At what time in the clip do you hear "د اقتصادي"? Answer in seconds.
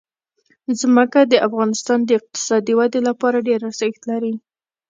2.05-2.73